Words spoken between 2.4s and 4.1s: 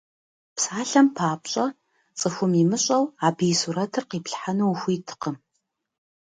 имыщӏэу, абы и сурэтыр